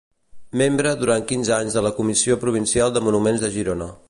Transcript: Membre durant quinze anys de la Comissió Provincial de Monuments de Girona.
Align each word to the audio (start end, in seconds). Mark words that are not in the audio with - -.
Membre 0.61 0.93
durant 1.01 1.27
quinze 1.33 1.55
anys 1.59 1.77
de 1.79 1.85
la 1.89 1.93
Comissió 2.01 2.41
Provincial 2.47 2.97
de 2.97 3.05
Monuments 3.11 3.47
de 3.47 3.57
Girona. 3.59 3.97